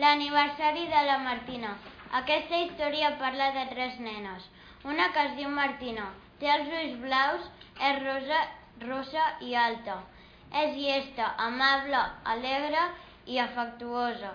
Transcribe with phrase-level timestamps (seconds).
[0.00, 1.70] L'aniversari de la Martina.
[2.18, 4.46] Aquesta història parla de tres nenes.
[4.92, 6.06] Una que es diu Martina,
[6.40, 7.50] té els ulls blaus,
[7.88, 8.38] és rosa,
[8.86, 9.98] rosa i alta.
[10.62, 12.00] És llesta, amable,
[12.34, 12.86] alegre
[13.26, 14.32] i afectuosa.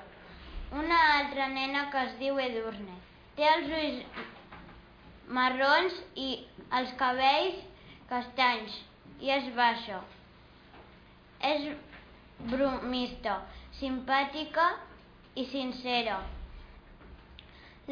[0.84, 3.02] Una altra nena que es diu Edurne.
[3.36, 4.24] Té els ulls
[5.40, 6.32] marrons i
[6.80, 7.62] els cabells
[8.14, 8.82] castanys
[9.20, 10.04] i és baixa.
[11.56, 11.72] És
[12.52, 13.40] bromista,
[13.80, 14.76] simpàtica
[15.36, 16.20] i sincera.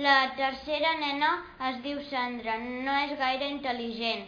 [0.05, 1.31] La tercera nena
[1.70, 2.55] es diu Sandra,
[2.88, 4.23] no és gaire intel·ligent,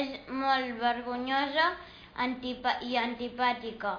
[0.00, 0.14] és
[0.44, 1.68] molt vergonyosa
[2.26, 3.98] antipa i antipàtica.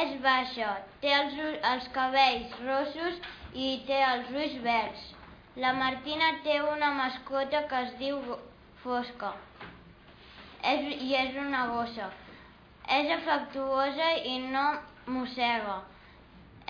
[0.00, 1.38] És baixa, té els,
[1.72, 3.22] els cabells rossos
[3.54, 5.10] i té els ulls verds.
[5.64, 8.20] La Martina té una mascota que es diu
[8.82, 9.32] Fosca
[10.66, 12.08] és, i és una gossa.
[12.98, 14.64] És afectuosa i no
[15.16, 15.80] mossega.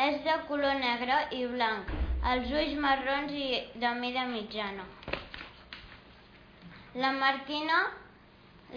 [0.04, 1.92] És de color negre i blanc,
[2.32, 3.46] els ulls marrons i
[3.82, 4.84] de mida mitjana.
[7.02, 7.78] La Martina,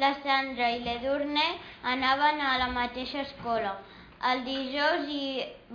[0.04, 1.48] la Sandra i l'Edurne
[1.94, 3.74] anaven a la mateixa escola.
[4.32, 5.26] El dijous hi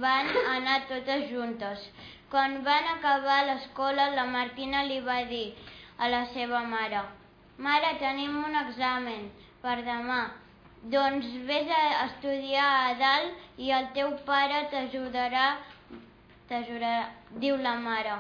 [0.07, 1.91] van anar totes juntes.
[2.31, 5.47] Quan van acabar l'escola, la Martina li va dir
[5.99, 7.05] a la seva mare
[7.57, 9.29] Mare, tenim un examen
[9.63, 10.23] per demà.
[10.93, 15.45] Doncs vés a estudiar a dalt i el teu pare t'ajudarà,
[16.51, 17.07] t'ajudarà,
[17.45, 18.17] diu la mare.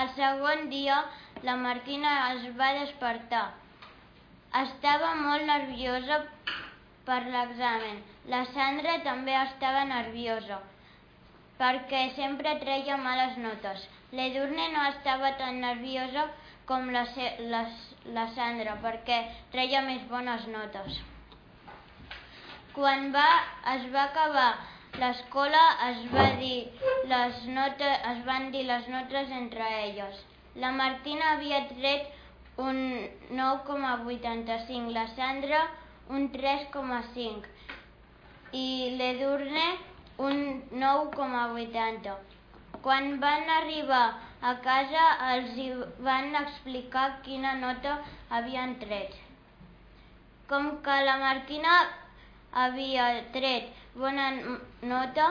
[0.00, 0.96] El segon dia,
[1.46, 3.44] la Martina es va despertar.
[4.60, 6.18] Estava molt nerviosa
[7.06, 8.00] per l'examen.
[8.32, 10.58] La Sandra també estava nerviosa
[11.60, 13.84] perquè sempre treia males notes.
[14.18, 16.26] L'Edurne no estava tan nerviosa
[16.66, 17.06] com la,
[17.54, 17.62] la,
[18.18, 19.20] la Sandra perquè
[19.54, 20.98] treia més bones notes.
[22.78, 23.28] Quan va,
[23.74, 24.50] es va acabar
[25.02, 26.58] l'escola es, va dir
[27.12, 30.20] les notes, es van dir les notes entre elles.
[30.62, 32.06] La Martina havia tret
[32.68, 32.78] un
[33.40, 35.64] 9,85, la Sandra
[36.14, 37.50] un 3,5
[38.62, 38.64] i
[39.02, 39.66] l'Edurne
[40.30, 40.42] un
[40.86, 42.16] 9,80.
[42.82, 44.06] Quan van arribar
[44.40, 45.04] a casa
[45.34, 45.70] els hi
[46.06, 49.24] van explicar quina nota havien tret.
[50.50, 51.80] Com que la Martina
[52.52, 54.30] havia tret bona
[54.82, 55.28] nota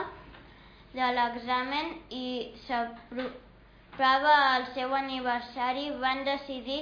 [0.92, 6.80] de l'examen i s'apropava el seu aniversari, van decidir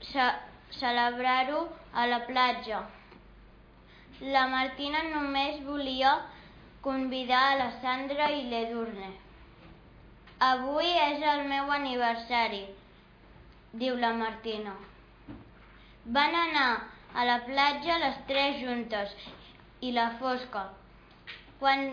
[0.00, 0.26] ce
[0.78, 2.80] celebrar-ho a la platja.
[4.20, 6.16] La Martina només volia
[6.82, 9.12] convidar a la Sandra i l'Edurne.
[10.48, 12.64] Avui és el meu aniversari,
[13.72, 14.74] diu la Martina.
[16.18, 16.70] Van anar
[17.16, 19.12] a la platja les tres juntes
[19.80, 20.66] i la fosca.
[21.60, 21.86] Quan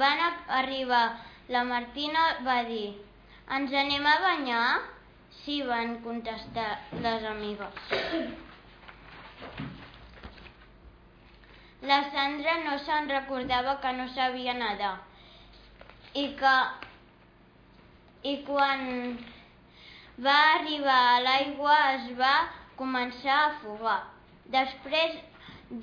[0.00, 0.22] van
[0.60, 1.04] arribar,
[1.52, 2.94] la Martina va dir
[3.52, 4.64] «Ens anem a banyar?»
[5.42, 6.70] Sí, van contestar
[7.04, 7.92] les amigues.
[11.90, 14.94] La Sandra no se'n recordava que no sabia nedar
[16.14, 16.54] i que
[18.30, 18.86] i quan
[20.28, 22.34] va arribar a l'aigua es va
[22.78, 24.00] començar a afogar.
[24.54, 25.18] Després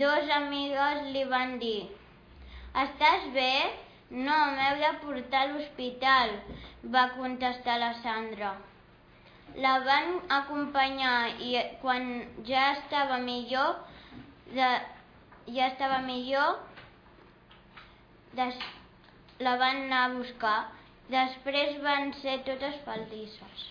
[0.01, 1.77] dos amigues li van dir
[2.85, 3.51] «Estàs bé?»
[4.09, 6.31] «No, m'heu de portar a l'hospital»,
[6.95, 8.55] va contestar la Sandra.
[9.65, 12.09] La van acompanyar i quan
[12.47, 13.75] ja estava millor
[14.53, 14.69] de,
[15.55, 16.59] ja estava millor,
[18.39, 18.61] des...
[19.45, 20.57] la van anar a buscar.
[21.09, 23.69] Després van ser totes faldisses.